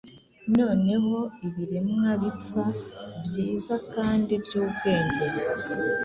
Noneho 0.57 1.17
Ibiremwa 1.47 2.09
bipfa, 2.21 2.63
byiza 3.23 3.73
kandi 3.93 4.33
byubwenge, 4.43 5.25